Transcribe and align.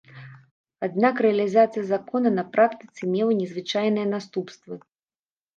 Аднак 0.87 1.15
рэалізацыя 1.25 1.83
закона 1.93 2.29
на 2.39 2.43
практыцы 2.55 3.01
мела 3.13 3.37
незвычайныя 3.43 4.07
наступствы. 4.15 4.73